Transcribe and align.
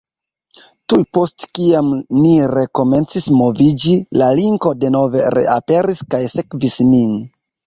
Tuj 0.93 0.97
post 1.17 1.43
kiam 1.57 1.91
ni 2.21 2.31
rekomencis 2.53 3.27
moviĝi, 3.43 3.93
la 4.23 4.31
linko 4.41 4.73
denove 4.85 5.23
reaperis 5.37 6.03
kaj 6.17 6.23
sekvis 6.37 6.81
nin. 6.91 7.15